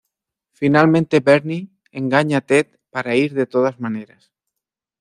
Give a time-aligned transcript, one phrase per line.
[0.59, 1.61] Finalmente Barney
[2.01, 4.23] engaña a Ted para ir de todas maneras.